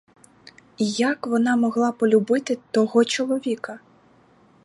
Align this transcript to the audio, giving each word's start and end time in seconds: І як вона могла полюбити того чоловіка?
І 0.77 0.87
як 1.11 1.27
вона 1.27 1.55
могла 1.55 1.91
полюбити 1.91 2.57
того 2.71 3.05
чоловіка? 3.05 3.79